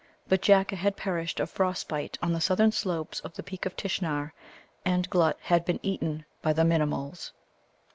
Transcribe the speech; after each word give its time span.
But 0.27 0.41
Jacca 0.41 0.77
had 0.77 0.97
perished 0.97 1.39
of 1.39 1.51
frost 1.51 1.87
bite 1.87 2.17
on 2.23 2.33
the 2.33 2.41
southern 2.41 2.71
slopes 2.71 3.19
of 3.19 3.35
the 3.35 3.43
Peak 3.43 3.67
of 3.67 3.75
Tishnar, 3.77 4.33
and 4.83 5.07
Glutt 5.11 5.37
had 5.41 5.63
been 5.63 5.79
eaten 5.83 6.25
by 6.41 6.53
the 6.53 6.63
Minimuls. 6.63 7.33